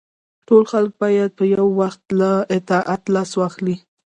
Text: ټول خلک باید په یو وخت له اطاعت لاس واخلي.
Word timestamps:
ټول 0.47 0.63
خلک 0.71 0.91
باید 1.03 1.29
په 1.39 1.43
یو 1.55 1.67
وخت 1.81 2.01
له 2.19 2.31
اطاعت 2.57 3.01
لاس 3.15 3.31
واخلي. 3.37 3.75